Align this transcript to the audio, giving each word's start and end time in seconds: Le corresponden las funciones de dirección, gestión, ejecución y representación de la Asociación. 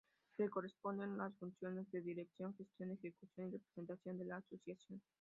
Le 0.39 0.49
corresponden 0.49 1.15
las 1.19 1.37
funciones 1.37 1.85
de 1.91 2.01
dirección, 2.01 2.55
gestión, 2.55 2.89
ejecución 2.89 3.49
y 3.49 3.51
representación 3.51 4.17
de 4.17 4.25
la 4.25 4.37
Asociación. 4.37 4.99